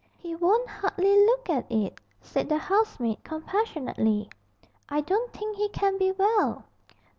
[0.17, 4.29] 'He won't hardly look at it,' said the housemaid compassionately.
[4.89, 6.65] 'I don't think he can be well.'